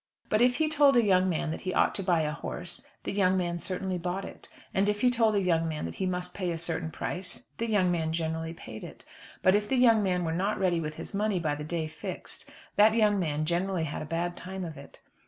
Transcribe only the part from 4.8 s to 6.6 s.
if he told a young man that he must pay a